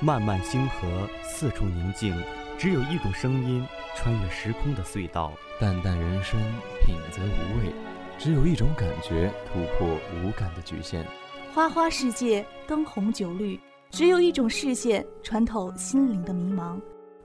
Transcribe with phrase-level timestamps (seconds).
[0.00, 2.14] 漫漫星河，四处宁静，
[2.56, 3.66] 只有一种声音
[3.96, 5.32] 穿越时空的隧道。
[5.58, 6.38] 淡淡人生，
[6.86, 7.72] 品则无味，
[8.16, 11.04] 只有一种感觉突破无感的局限。
[11.52, 13.58] 花花世界，灯红酒绿，
[13.90, 16.80] 只有一种视线穿透心灵的迷茫。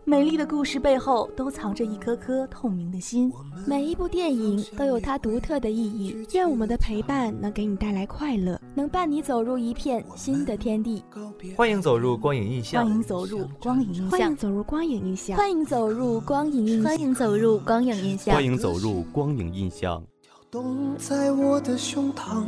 [0.05, 3.31] 美丽的故事背后都藏着一颗颗透明的心。
[3.65, 6.13] 每一部电影都有它独特的意义。
[6.33, 11.01] 愿我们的陪伴能给你带来快乐，能伴你走入一片新的天地。
[11.55, 12.83] 欢迎走入光影印象。
[12.85, 14.09] 欢迎走入光影印象。
[14.09, 15.37] 欢迎走入光影印象。
[15.37, 16.85] 欢迎走入光影印象。
[16.85, 18.35] 欢迎走入光影印象。
[18.35, 20.03] 欢迎走入光影印象。
[20.51, 22.43] 动在我的胸膛，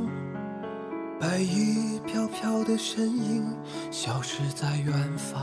[1.19, 3.45] 白衣飘飘的身影
[3.89, 5.41] 消失在远方。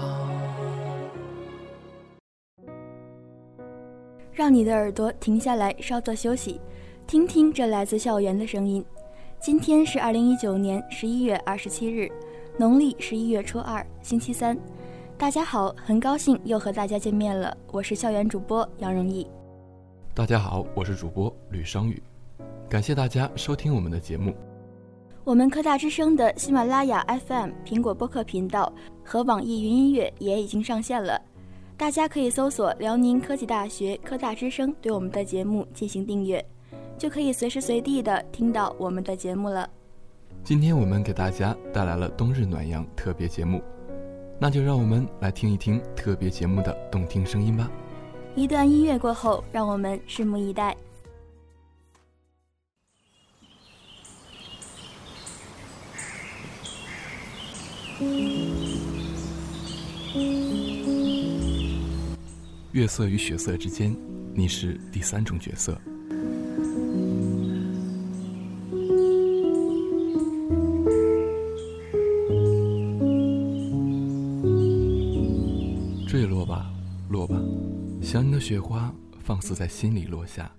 [4.42, 6.60] 让你的耳朵停下来，稍作休息，
[7.06, 8.84] 听听这来自校园的声音。
[9.38, 12.10] 今天是二零一九年十一月二十七日，
[12.58, 14.58] 农历十一月初二，星期三。
[15.16, 19.24] 大家好，很高兴又和大家见面了，我是校园主播杨荣毅。
[20.12, 22.02] 大家好，我是主播吕双宇，
[22.68, 24.34] 感谢大家收听我们的节目。
[25.22, 28.72] 我们科大之声的喜马拉雅 FM、苹果播客频道
[29.04, 31.22] 和网易云音乐也已经上线了。
[31.76, 36.44] 大家可以搜索辽宁科技大学科大之声，对我们的节目进行订阅，
[36.96, 39.68] 就可以随时随地的听到我们的节目了。
[40.44, 43.60] 今天我们给大家带来了冬日暖阳特别节目，
[44.38, 47.70] 那就让我们来听一听特别节目的动听声音吧。
[48.36, 50.76] 一段音乐过后，让我们拭目以待。
[62.72, 63.94] 月色与血色之间，
[64.34, 65.78] 你是第三种角色。
[76.08, 76.72] 坠落吧，
[77.10, 77.38] 落吧，
[78.00, 78.90] 想你的雪花
[79.22, 80.50] 放肆在心里落下。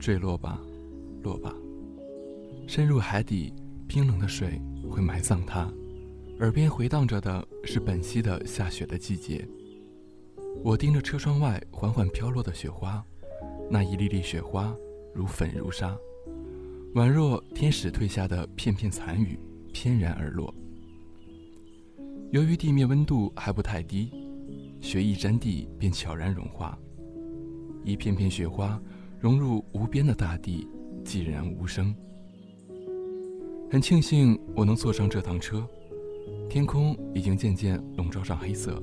[0.00, 0.60] 坠落吧，
[1.22, 1.54] 落吧，
[2.66, 3.52] 深入海底，
[3.86, 4.60] 冰冷的水
[4.90, 5.72] 会埋葬它，
[6.40, 9.46] 耳边回荡着的是本溪的下雪的季节。
[10.64, 13.02] 我盯着车窗外缓缓飘落的雪花，
[13.70, 14.74] 那一粒粒雪花
[15.14, 15.96] 如粉如沙，
[16.94, 19.38] 宛若天使褪下的片片残雨，
[19.72, 20.52] 翩然而落。
[22.32, 24.10] 由于地面温度还不太低，
[24.80, 26.78] 雪一沾地便悄然融化，
[27.84, 28.80] 一片片雪花
[29.18, 30.68] 融入无边的大地，
[31.04, 31.94] 寂然无声。
[33.70, 35.66] 很庆幸我能坐上这趟车，
[36.50, 38.82] 天空已经渐渐笼罩上黑色。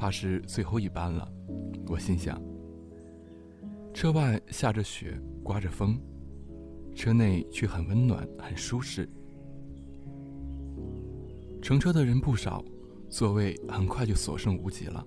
[0.00, 1.30] 怕是最后一班了，
[1.86, 2.40] 我心想。
[3.92, 6.00] 车外下着雪，刮着风，
[6.94, 9.06] 车内却很温暖，很舒适。
[11.60, 12.64] 乘车的人不少，
[13.10, 15.06] 座位很快就所剩无几了。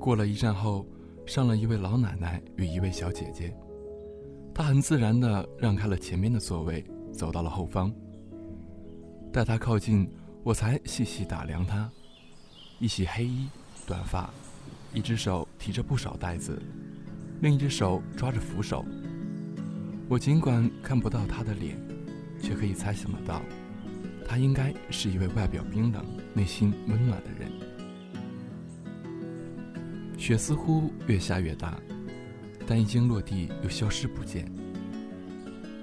[0.00, 0.86] 过了一站后，
[1.26, 3.54] 上了一位老奶奶与一位小姐姐，
[4.54, 7.92] 她很自然地让开了前面的座位，走到了后方。
[9.30, 10.08] 待她靠近，
[10.42, 11.92] 我才细细打量她。
[12.80, 13.46] 一袭黑衣，
[13.86, 14.28] 短发，
[14.92, 16.60] 一只手提着不少袋子，
[17.40, 18.84] 另一只手抓着扶手。
[20.08, 21.78] 我尽管看不到他的脸，
[22.42, 23.40] 却可以猜想得到，
[24.26, 26.04] 他应该是一位外表冰冷、
[26.34, 27.50] 内心温暖的人。
[30.18, 31.78] 雪似乎越下越大，
[32.66, 34.50] 但一经落地又消失不见。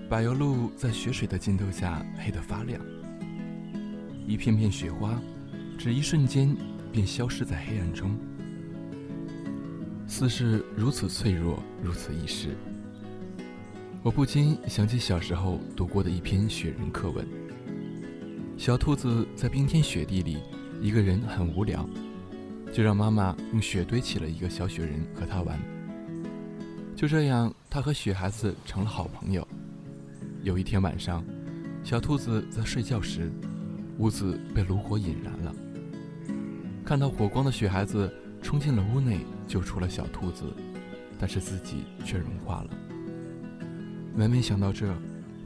[0.09, 2.81] 柏油路在雪水的浸透下黑得发亮，
[4.28, 5.18] 一片片雪花，
[5.78, 6.53] 只一瞬间。
[6.91, 8.18] 便消失在黑暗中，
[10.07, 12.50] 似是如此脆弱，如此易逝。
[14.03, 17.25] 我不禁想起小时候读过的一篇雪人课文：
[18.57, 20.40] 小兔子在冰天雪地里，
[20.81, 21.88] 一个人很无聊，
[22.74, 25.59] 就让妈妈用雪堆起了一个小雪人和他玩。
[26.96, 29.47] 就这样，他和雪孩子成了好朋友。
[30.44, 31.23] 有一天晚上，
[31.84, 33.31] 小兔子在睡觉时，
[33.97, 35.56] 屋子被炉火引燃了。
[36.91, 40.43] 看到火光的雪孩子冲进了屋内，救出了小兔子，
[41.17, 42.70] 但是自己却融化了。
[44.14, 44.93] 每每想到这，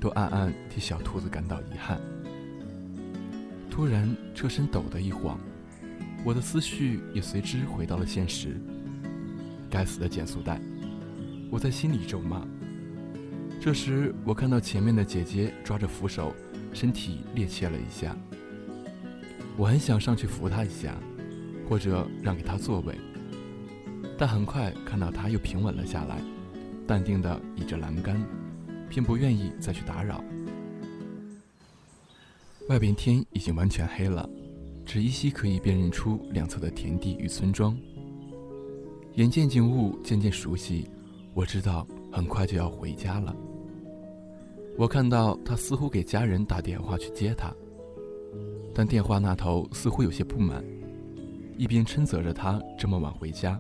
[0.01, 2.01] 都暗暗替小兔子感到遗憾。
[3.69, 5.39] 突然，车身抖的一晃，
[6.23, 8.59] 我的思绪也随之回到了现实。
[9.69, 10.59] 该死的减速带！
[11.51, 12.41] 我在心里咒骂。
[13.61, 16.33] 这时，我看到前面的姐姐抓着扶手，
[16.73, 18.17] 身体趔趄了一下。
[19.55, 20.95] 我很想上去扶她一下。
[21.67, 22.95] 或者让给他座位，
[24.17, 26.21] 但很快看到他又平稳了下来，
[26.87, 28.21] 淡定地倚着栏杆，
[28.89, 30.23] 便不愿意再去打扰。
[32.69, 34.27] 外边天已经完全黑了，
[34.85, 37.77] 只依稀可以辨认出两侧的田地与村庄。
[39.15, 40.89] 眼见景物渐渐熟悉，
[41.33, 43.35] 我知道很快就要回家了。
[44.77, 47.53] 我看到他似乎给家人打电话去接他，
[48.73, 50.61] 但电话那头似乎有些不满，
[51.57, 53.59] 一边称责着他这么晚回家，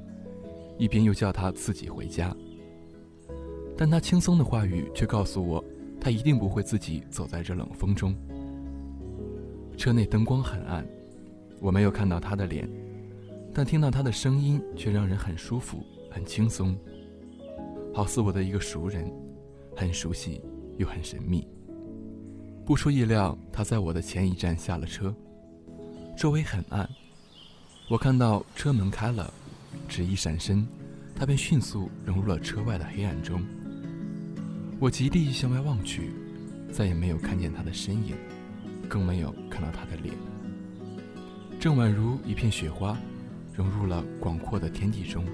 [0.77, 2.35] 一边又叫他自己回家。
[3.77, 5.63] 但他轻松的话语却告诉我，
[5.99, 8.15] 他一定不会自己走在这冷风中。
[9.77, 10.85] 车内灯光很暗，
[11.59, 12.69] 我没有看到他的脸，
[13.53, 16.75] 但听到他的声音却让人很舒服、很轻松，
[17.93, 19.11] 好似我的一个熟人，
[19.75, 20.41] 很熟悉。
[20.77, 21.47] 又很神秘。
[22.65, 25.15] 不出意料，他在我的前一站下了车。
[26.17, 26.85] 周围很暗，
[27.87, 29.31] 我看到车门开了，
[29.87, 30.67] 只一闪身，
[31.15, 33.43] 他便迅速融入了车外的黑暗中。
[34.79, 36.11] 我极力向外望去，
[36.71, 38.15] 再也没有看见他的身影，
[38.89, 40.13] 更没有看到他的脸。
[41.59, 42.97] 正宛如一片雪花，
[43.53, 45.25] 融入了广阔的天地中。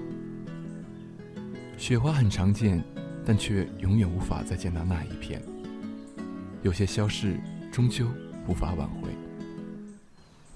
[1.76, 2.82] 雪花很常见。
[3.24, 5.40] 但却永远无法再见到那一片。
[6.64, 7.38] 有些消逝，
[7.70, 8.08] 终究
[8.48, 9.10] 无法挽回。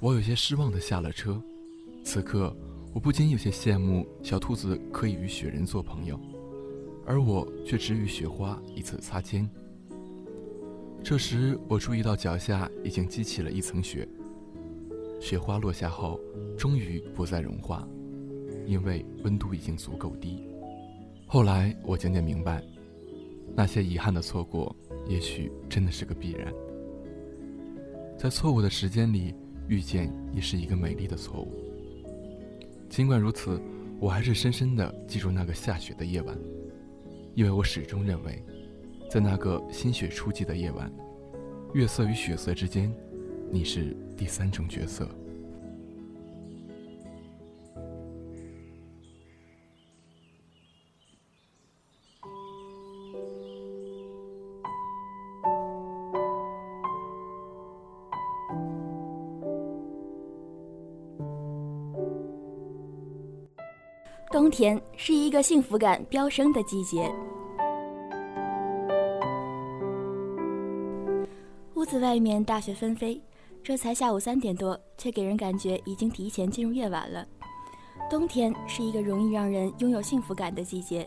[0.01, 1.41] 我有些失望的下了车。
[2.07, 2.57] 此刻，
[2.95, 6.17] 我不禁有些羡慕小兔子可以与雪人做朋友，
[7.05, 9.51] 而我却只与雪花一次擦肩。
[11.03, 14.09] 这时，我注意到脚下已经积起了一层雪。
[15.21, 16.21] 雪花落下后，
[16.57, 17.87] 终于不再融化，
[18.67, 20.47] 因为温度已经足够低。
[21.27, 22.63] 后来我渐渐明白，
[23.53, 24.75] 那些遗憾的错过，
[25.09, 26.55] 也许真的是个必然。
[28.17, 29.35] 在错误的时间里
[29.67, 31.66] 遇见，也是一个美丽的错误。
[32.89, 33.61] 尽管如此，
[33.99, 36.39] 我还是深深地记住那个下雪的夜晚，
[37.35, 38.43] 因为我始终认为，
[39.11, 40.91] 在那个新雪初霁的夜晚，
[41.75, 42.93] 月色与雪色之间，
[43.51, 45.09] 你是第三种角色。
[64.57, 67.13] 天是一个幸福感飙升的季节。
[71.75, 73.21] 屋子外面大雪纷飞，
[73.63, 77.27] 这才下午三点多，却给人感觉已经提前进入夜晚了。
[78.09, 81.07] 冬天是一个容易让人拥有幸福感的季节，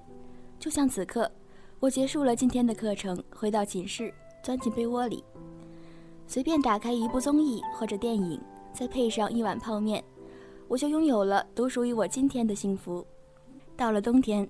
[0.59, 1.27] 就像此刻，
[1.79, 4.13] 我结束了今天的课程，回到寝室，
[4.43, 5.23] 钻进被窝里，
[6.27, 8.39] 随便打开一部综艺或者电影，
[8.71, 10.03] 再配上一碗泡面。
[10.67, 13.03] 我就拥有了独属于我今天的幸福。
[13.79, 14.45] 到了冬天，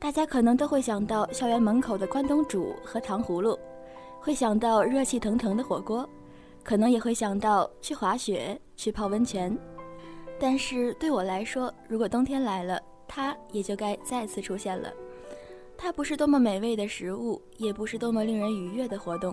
[0.00, 3.56] 大家可能都会想到校园门口的关东煮和糖葫芦，
[4.18, 6.08] 会想到热气腾腾的火锅，
[6.64, 9.56] 可能也会想到去滑雪、去泡温泉。
[10.40, 14.92] 但是对我来说，如果冬天来了，它也就该再次出现了。
[15.78, 19.32] 它不是多么美味的食物，也不是多么令人愉悦的活动，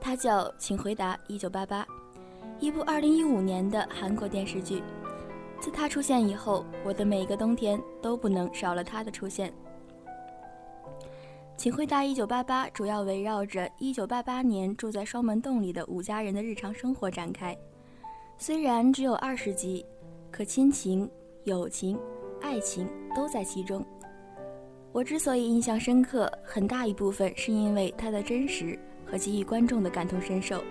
[0.00, 1.82] 它叫《请回答一九八八》，
[2.60, 4.80] 一部2015年的韩国电视剧。
[5.60, 9.52] 自他出现以后，我的每一个冬天都不能少了他的出现。
[11.56, 17.56] 请回答：一九八八主要围绕着一九八八年住在双门洞里的五家人的日常生活展开。
[18.36, 19.84] 虽然只有二十集，
[20.30, 21.10] 可亲情、
[21.42, 21.98] 友情、
[22.40, 23.84] 爱情都在其中。
[24.92, 30.62] 我之所以印象深刻，很大一部分是因为它的真实和给予观众的感同身受。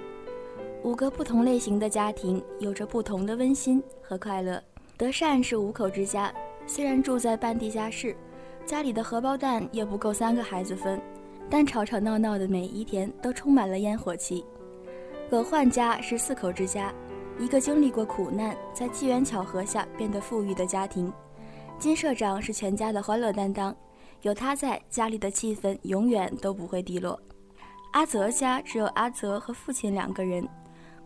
[0.84, 4.64] 五个不同类型的家庭，有着不同的温馨和快乐。
[4.98, 6.34] 德善是五口之家，
[6.66, 8.18] 虽然住在半地下室，
[8.66, 11.00] 家里的荷包蛋也不够三个孩子分，
[11.52, 14.44] 但吵吵闹闹的每一天都充满了烟火气。
[15.30, 16.92] 葛焕家是四口之家，
[17.38, 21.14] 一个经历过苦难，在机缘巧合下变得富裕的家庭。
[21.78, 23.76] 金社长是全家的欢乐担当，
[24.24, 27.20] 有他在，家里的气氛永远都不会低落。
[27.92, 30.48] 阿泽家只有阿泽和父亲两个人，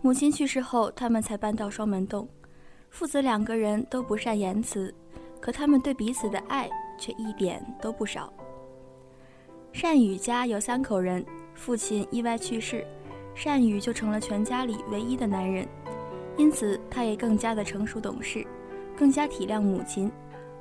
[0.02, 2.26] 母亲去世后，他们才搬到双门洞。
[2.92, 4.94] 父子两个人都不善言辞，
[5.40, 6.70] 可他们对彼此的爱
[7.00, 8.32] 却一点都不少。
[9.72, 12.86] 善宇家有三口人，父亲意外去世，
[13.34, 15.66] 善宇就成了全家里唯一的男人，
[16.38, 18.46] 因此他也更加的成熟懂事，
[18.96, 20.12] 更加体谅母亲。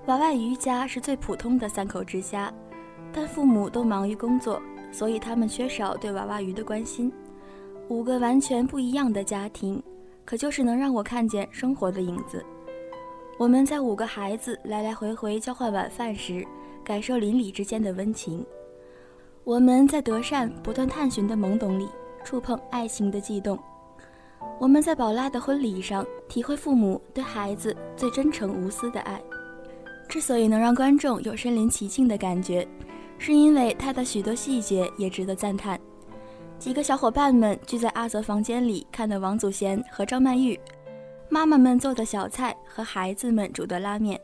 [0.06, 2.50] 娃娃鱼家是最普通的三口之家，
[3.12, 7.12] 但父母都忙于工作，所以他们缺少对娃娃鱼的关心。
[7.88, 9.82] 五个完全不一样的家庭。
[10.30, 12.46] 可就是能让我看见生活的影子。
[13.36, 16.46] 我们在五个孩子来来回回交换晚饭时，
[16.84, 18.44] 感受邻里之间的温情；
[19.42, 21.88] 我们在德善不断探寻的懵懂里，
[22.22, 23.58] 触碰爱情的悸动；
[24.60, 29.20] 我们在宝拉的婚礼上体会父母对孩子最真诚无私的爱。
[30.08, 32.64] 之所以能让观众有身临其境的感觉，
[33.18, 35.76] 是因为他的许多细节也值得赞叹。
[36.60, 40.60] 几个小伙伴们聚在阿泽房间里看的王祖贤和张曼玉，
[41.30, 44.20] 妈妈们做的小菜和孩子们煮的拉面，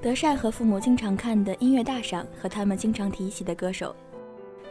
[0.00, 3.94] 德善和父母经常看的音乐大赏和他们经常提起的歌手，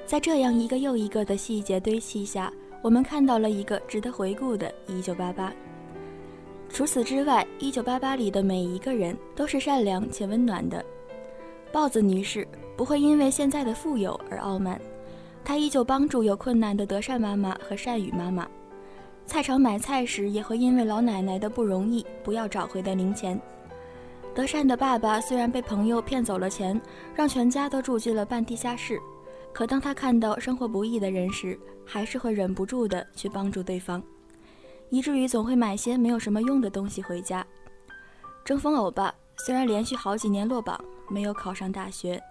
[0.06, 5.50] 在这样一个又一个的细节堆砌下，我们看到了一个值得回顾的1988。
[6.68, 10.84] 除此之外，《1988》里的每一个人都是善良且温暖的。
[11.72, 12.46] 豹子女士
[12.76, 14.78] 不会因为现在的富有而傲慢。
[15.44, 18.48] 他依旧帮助有困难的德善妈妈和善宇妈妈，
[19.26, 23.40] 菜场买菜时也会因为老奶奶的不容易不要找回的零钱。
[24.34, 26.80] 德善的爸爸虽然被朋友骗走了钱，
[27.14, 28.98] 让全家都住进了半地下室，
[29.52, 34.02] 可当他看到生活不易的人时，还是会忍不住的去帮助对方，
[34.90, 37.46] 以至于总会买些没有什么用的东西回家。
[38.46, 40.80] 争锋欧巴虽然连续好几年落榜，
[41.10, 42.22] 没有考上大学。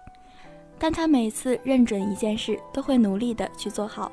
[0.83, 4.11] 但他每次认准一件事，都会努力的去做好。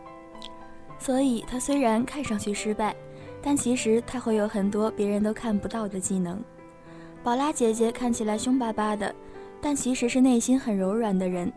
[0.99, 2.95] 所以，他虽然看上去失败，
[3.41, 6.45] 但其实他会有很多别人都看不到的技能。
[7.23, 9.15] 宝拉姐姐看起来凶巴巴的，
[9.63, 11.51] 但其实是内心很柔软的人。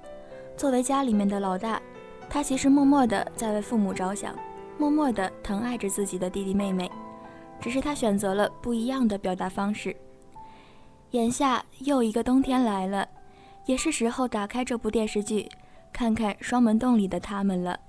[0.55, 1.81] 作为家里面的老大，
[2.29, 4.33] 她其实默默的在为父母着想，
[4.77, 6.89] 默默的疼爱着自己的弟弟妹妹。
[7.59, 9.93] 只是她选择了不一样的表达方式。
[11.11, 13.05] 眼下又一个冬天来了。
[13.65, 15.47] 也是时候打开这部电视剧，
[15.93, 17.79] 看看双门洞里的他们了。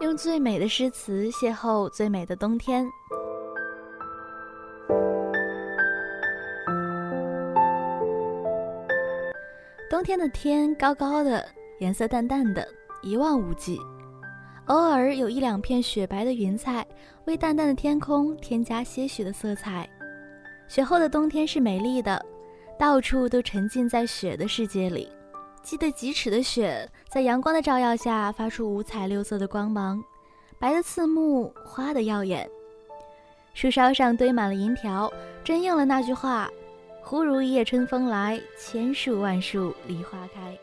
[0.00, 2.86] 用最美的诗词邂逅最美的冬天。
[10.06, 11.44] 天的天高高的，
[11.80, 12.64] 颜色淡淡的，
[13.02, 13.76] 一望无际，
[14.66, 16.86] 偶尔有一两片雪白的云彩，
[17.24, 19.84] 为淡淡的天空添加些许的色彩。
[20.68, 22.24] 雪后的冬天是美丽的，
[22.78, 25.08] 到处都沉浸在雪的世界里。
[25.60, 30.00] 积得几尺的雪，在阳光的照耀下发出五彩六色的光芒，
[30.56, 32.48] 白的刺目，花的耀眼。
[33.54, 36.48] 树梢上堆满了银条，真应了那句话。
[37.08, 40.58] 忽如一夜春风来，千树万树梨花开。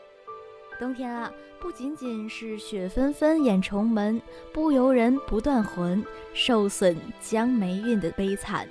[0.78, 4.20] 冬天啊，不仅仅是雪纷纷掩重门，
[4.52, 8.68] 不由人不断魂，受损将霉运的悲惨，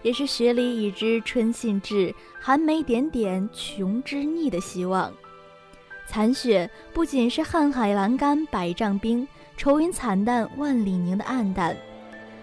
[0.00, 5.12] 也是雪里已知春信至，寒梅点点穷之逆的希望。
[6.06, 11.76] 残雪不仅是瀚海阑干百丈冰，愁云惨淡万里凝的暗淡，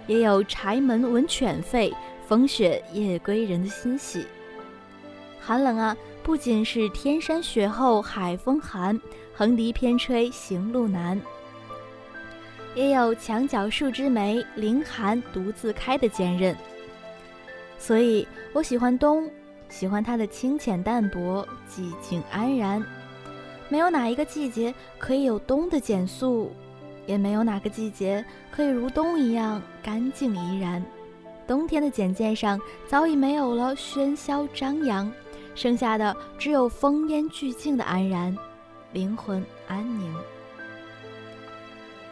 [0.05, 1.91] 也有柴门闻犬吠，
[2.27, 4.27] 风雪夜归人的欣喜。
[5.45, 8.97] 寒冷啊，不仅是天山雪厚海风寒，
[9.35, 11.19] 横笛偏吹行路难，
[12.75, 16.55] 也有墙角数枝梅，凌寒独自开的坚韧。
[17.77, 19.29] 所以我喜欢冬，
[19.67, 22.81] 喜欢它的清浅淡泊，寂静安然。
[23.67, 26.53] 没有哪一个季节可以有冬的减速，
[27.05, 30.81] 也没有哪个季节可以如冬一样干净怡然。
[31.45, 32.57] 冬天的简介上
[32.87, 35.11] 早已没有了喧嚣张扬。
[35.55, 38.35] 剩下的只有风烟俱静的安然，
[38.91, 40.13] 灵魂安宁。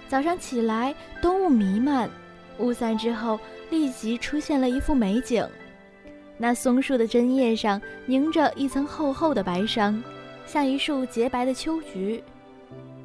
[0.08, 2.10] 早上起来，冬雾弥漫，
[2.60, 5.48] 雾散之后，立即出现了一幅美景。
[6.38, 10.04] 那松树的针叶上凝着一层厚厚的白霜，
[10.46, 12.24] 像一束洁白的秋菊。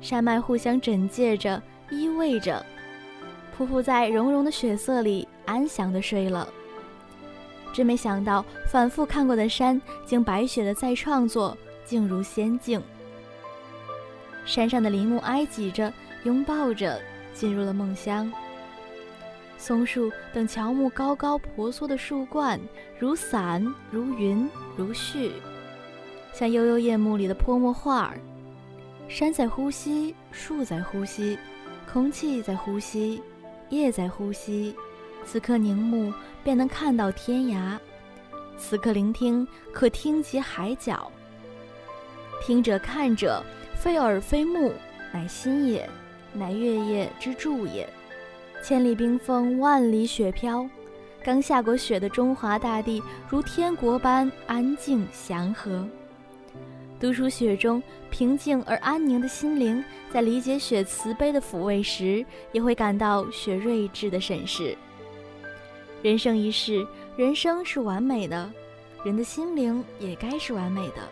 [0.00, 2.64] 山脉互相枕藉着，依偎着，
[3.56, 6.48] 匍匐在融融的雪色里，安详地睡了。
[7.76, 11.54] 真没想到，反复看过的山，竟白雪的再创作，
[11.84, 12.82] 竟如仙境。
[14.46, 15.92] 山上的林木挨挤着，
[16.24, 16.98] 拥抱着，
[17.34, 18.32] 进入了梦乡。
[19.58, 22.58] 松树等乔木高高婆娑的树冠，
[22.98, 25.32] 如伞，如云，如絮，
[26.32, 28.18] 像悠悠夜幕里的泼墨画儿。
[29.06, 31.38] 山在呼吸，树在呼吸，
[31.92, 33.22] 空气在呼吸，
[33.68, 34.74] 叶在呼吸。
[35.26, 36.14] 此刻凝目。
[36.44, 37.76] 便能看到天涯，
[38.56, 41.10] 此刻聆听，可听及海角。
[42.40, 43.42] 听者看者，
[43.74, 44.72] 非耳非目，
[45.12, 45.90] 乃心也，
[46.32, 47.84] 乃月夜之助也。
[48.62, 50.70] 千里冰封，万里雪飘，
[51.24, 55.84] 刚下过雪的中华大地，如天国般安静祥和。
[57.00, 64.78] 独处雪中，平静而安宁的心灵，在理解雪慈悲的抚慰时，也会感到雪睿智的审视。
[66.06, 66.86] 人生一世，
[67.16, 68.48] 人生是完美的，
[69.02, 71.02] 人的心灵也该是完美的。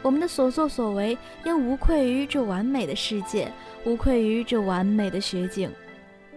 [0.00, 3.50] 我们的所作所为，应无愧于这完美的世界，
[3.84, 5.68] 无愧于这完美的雪景。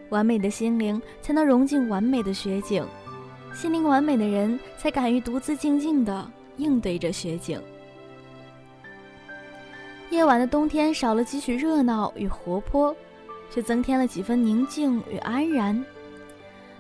[0.09, 2.83] 完美的心灵，才能融进完美的雪景；
[3.53, 7.61] 心灵完美的人，才敢于独自静静地应对着雪景。
[10.09, 12.95] 夜晚的冬天少了几许热闹与活泼，
[13.51, 15.85] 却增添了几分宁静与安然。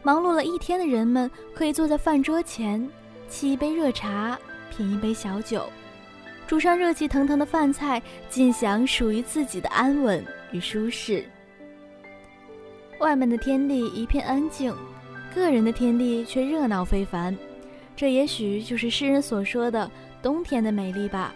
[0.01, 2.89] 忙碌了一天的人们，可以坐在饭桌前，
[3.29, 4.37] 沏一杯热茶，
[4.69, 5.69] 品一杯小酒，
[6.47, 11.25] 煮上热气腾腾的饭菜，尽享属于自己的安稳与舒适。
[12.99, 14.73] 外面的天地一片安静，
[15.33, 17.37] 个人的天地却热闹非凡。
[17.95, 19.89] 这也许就是诗人所说的
[20.21, 21.33] 冬天的美丽吧。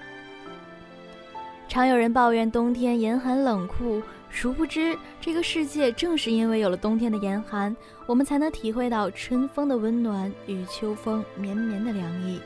[1.68, 4.02] 常有人抱怨冬天严寒冷酷，
[4.34, 7.74] 殊不知这个世界正是因为有了冬天的严寒，
[8.08, 12.42] 我们才能体会到春风的温暖与秋风绵绵的凉意，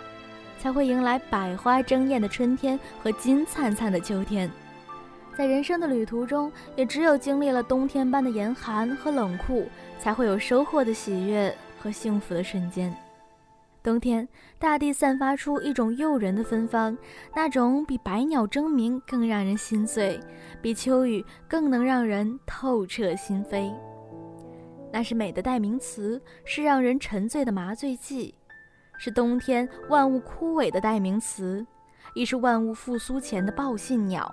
[0.59, 4.51] 才会迎来百花争艳的春天和金灿灿的秋天。
[5.35, 9.65] 在人生的旅途中，也只有经历了冬天般的严寒和冷酷，
[9.97, 12.93] 才会有收获的喜悦和幸福的瞬间。
[13.87, 14.27] 冬天，
[14.59, 16.97] 大地散发出一种诱人的芬芳，
[17.33, 20.19] 那种比百鸟争鸣更让人心醉，
[20.61, 23.73] 比秋雨更能让人透彻心扉。
[24.91, 28.35] 那是美的代名词，是让人沉醉的麻醉剂，
[28.97, 31.65] 是冬天万物枯萎的代名词，
[32.13, 34.29] 亦是万物复苏前的报信鸟。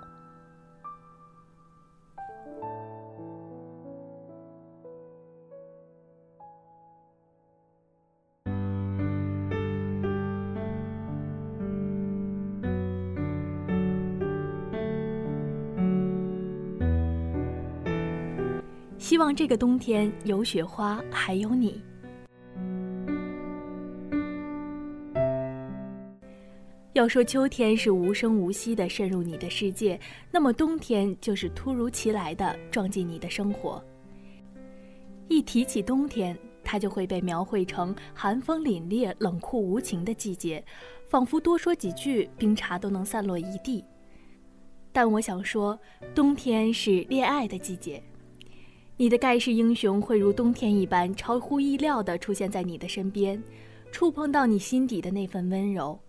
[19.05, 21.79] 希望这个冬天有雪花，还有你。
[26.93, 29.99] 要说秋天是无声无息的渗入你的世界，
[30.31, 33.79] 那么冬天就是突如其来的撞进你的生活。
[35.27, 40.65] 一提起冬天，它就会被描绘成寒风凛冽、冷酷无情的季节，
[41.07, 43.85] 仿佛多说几句，冰碴都能散落一地。
[44.91, 45.79] 但我想说，
[46.15, 48.01] 冬天是恋爱的季节。
[48.97, 53.41] 你的盖世英雄会如冬天一般超乎意料地出现在你的身边，
[53.91, 55.99] 触碰到你心底的那份温柔。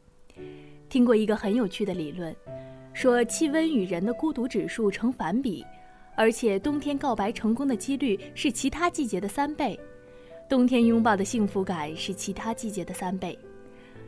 [0.89, 2.35] 听过一个很有趣的理论，
[2.93, 5.67] 说气温与人的孤独指数成反比，
[6.15, 9.77] 而且冬天告白成功的几率是其他季节的三倍，
[10.49, 13.37] 冬天拥抱的幸福感是其他季节的三倍。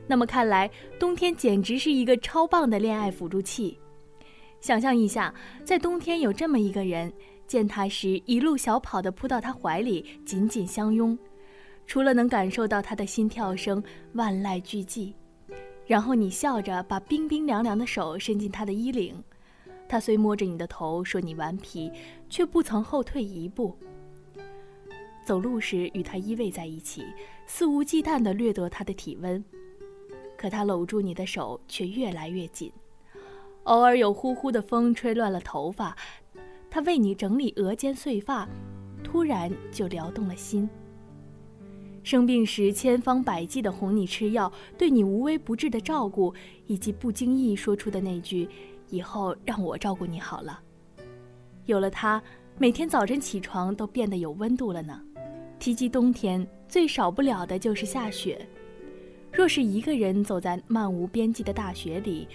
[0.06, 3.76] 那么看来，冬天简直是一个超棒的恋爱辅助器。
[4.60, 7.12] 想象一下，在冬天有这么一个人。
[7.48, 11.18] 见他时，一路小跑地扑到他怀里，紧紧相拥。
[11.86, 13.82] 除了能感受到他的心跳声，
[14.12, 15.14] 万籁俱寂。
[15.86, 19.24] 然后你笑着把冰冰凉凉的手伸进他的衣领，
[19.88, 21.90] 他虽摸着你的头说你顽皮，
[22.28, 23.74] 却不曾后退一步。
[25.24, 27.02] 走路时与他依偎在一起，
[27.46, 29.42] 肆无忌惮地掠夺他的体温，
[30.36, 32.70] 可他搂住你的手却越来越紧。
[33.64, 35.96] 偶尔有呼呼的风吹乱了头发。
[36.78, 38.48] 他为你整理额间碎发，
[39.02, 40.70] 突然就撩动了心。
[42.04, 46.32] 生病时千方百计的哄你吃药，对你无微不至的照顾，
[46.68, 48.48] 以及不经意说出的那句
[48.90, 50.60] “以后让我照顾你好了”，
[51.66, 52.22] 有了他，
[52.58, 55.02] 每天早晨起床都变得有温度了呢。
[55.58, 58.48] 提及冬天，最少不了的就是下雪。
[59.32, 62.28] 若是一个人走在漫无边际的大雪里，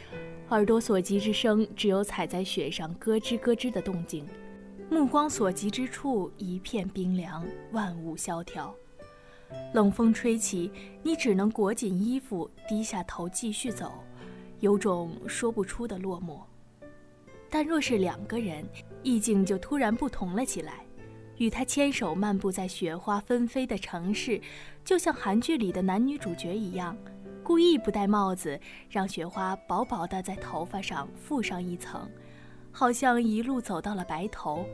[0.54, 4.24] 耳朵所及之声，只有踩在雪上咯吱咯吱的动静；
[4.88, 8.72] 目光所及之处，一片冰凉，万物萧条。
[9.74, 13.94] 冷风吹起，你只能裹紧衣服，低下头继续走，
[14.60, 16.40] 有种说不出的落寞。
[17.50, 18.64] 但若是两个人，
[19.02, 20.86] 意境就突然不同了起来。
[21.38, 24.40] 与他牵手漫步在雪花纷飞的城市，
[24.86, 26.96] 就像韩剧里的男女主角一样。
[27.44, 28.58] 故意不戴帽子，
[28.90, 32.10] 让雪花薄薄的在头发上覆上一层，
[32.72, 34.66] 好像一路走到了白头。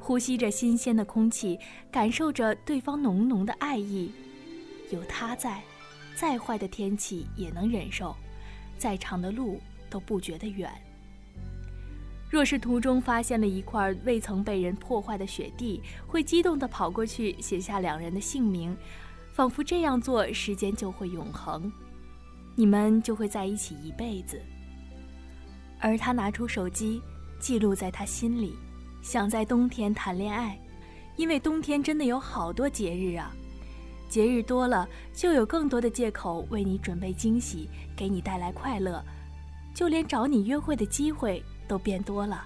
[0.00, 1.58] 呼吸着新鲜的空气，
[1.90, 4.10] 感受着对方浓浓的爱意。
[4.90, 5.62] 有他在，
[6.16, 8.16] 再坏的天气也能忍受，
[8.78, 10.72] 再长的路都不觉得远。
[12.30, 18.74] 若是途中发现了一块未曾被人破坏的雪地，会激动地跑过去写下两人的姓名。
[19.38, 21.70] 仿佛这样做，时间就会永恒，
[22.56, 24.42] 你们就会在一起一辈子。
[25.78, 27.00] 而他拿出手机，
[27.38, 28.56] 记录在他心里，
[29.00, 30.58] 想在冬天谈恋爱，
[31.14, 33.30] 因为冬天真的有好多节日啊，
[34.08, 39.00] 节日多了，就有更多的借口为你准备惊喜，给你带来快乐，
[39.72, 42.44] 就连找你约会的机会都变多了。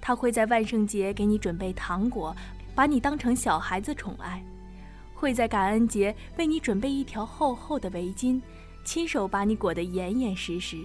[0.00, 2.32] 他会在万圣节给你准备糖果，
[2.76, 4.38] 把你当成小孩子宠爱；
[5.24, 8.38] 会在感恩节为你准备一条厚厚的围巾，
[8.84, 10.84] 亲手把你裹得严严实实。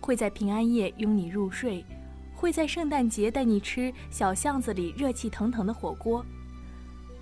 [0.00, 1.84] 会在平安夜拥你入睡，
[2.32, 6.24] 会在圣诞节带你吃小巷子里热气腾腾的火锅，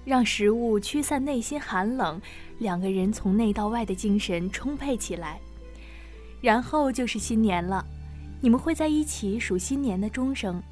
[0.04, 2.20] 让食物驱散内心寒冷，
[2.58, 5.40] 两个人从内到外的精神充沛起来。
[6.42, 7.82] 然后就是新年了，
[8.42, 10.62] 你们会在一起数新年的钟声，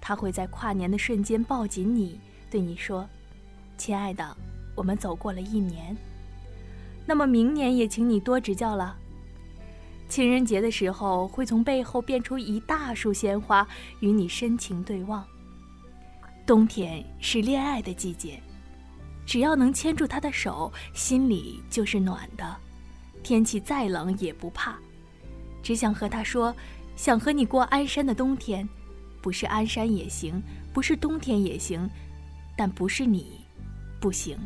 [0.00, 2.18] 他会在跨年的瞬间抱紧你，
[2.50, 3.06] 对你说
[3.76, 4.34] ：“亲爱的，
[4.74, 5.96] 我们走过了一年。”
[7.04, 8.96] 那么明年也请你多指教了。
[10.08, 13.66] 情人节的时候，会从背后变出一大束鲜花，
[14.00, 15.26] 与你深情对望。
[16.46, 18.40] 冬天是恋爱的季节，
[19.24, 22.56] 只要能牵住他的手，心里就是暖的。
[23.22, 24.76] 天气再冷也不怕，
[25.62, 26.54] 只想和他说，
[26.94, 28.68] 想和你过鞍山的冬天，
[29.20, 31.88] 不是鞍山也行，不是冬天也行，
[32.56, 33.40] 但不是你，
[33.98, 34.36] 不行。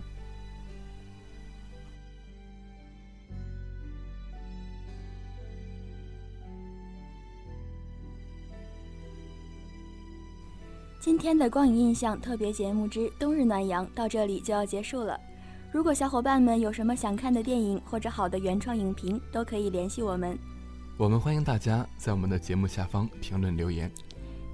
[11.07, 15.17] 今天的光影印象特别节目之冬日暖阳到这里就要结束了。
[15.71, 20.37] 如果小伙伴们有什么想看的电影或者好的原创影评，都可以联系我们。
[20.97, 23.89] 我们欢迎大家在我们的节目下方评论留言。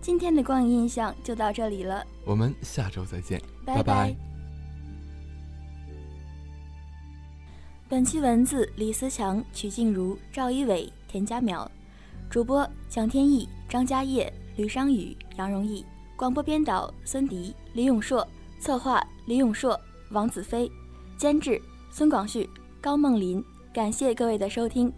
[0.03, 4.15] 今天的光影印象就到这里了，我们下周再见，拜拜。
[7.89, 11.67] 本期文字：李思强、曲静茹、赵一伟、田家淼，
[12.29, 15.83] 主播：蒋天意、张家业、吕商宇、杨荣毅。
[16.23, 18.25] 广播编导孙迪、李永硕，
[18.61, 19.77] 策划李永硕、
[20.13, 20.71] 王子飞，
[21.17, 22.49] 监制孙广旭、
[22.81, 23.45] 高梦林。
[23.75, 24.93] 感谢各位的收听。